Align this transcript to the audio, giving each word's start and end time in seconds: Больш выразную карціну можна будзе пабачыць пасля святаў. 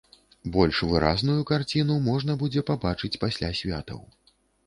Больш 0.53 0.77
выразную 0.91 1.43
карціну 1.51 1.97
можна 2.07 2.37
будзе 2.43 2.65
пабачыць 2.71 3.13
пасля 3.25 3.51
святаў. 3.63 4.01